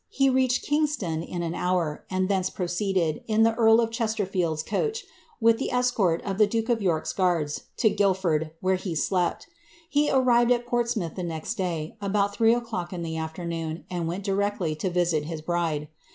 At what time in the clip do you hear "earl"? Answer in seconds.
3.53-3.79